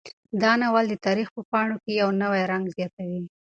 [0.41, 3.21] دا ناول د تاریخ په پاڼو کې یو نوی رنګ زیاتوي.